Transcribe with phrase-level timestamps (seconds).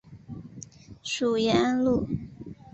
[1.03, 2.07] 属延安路。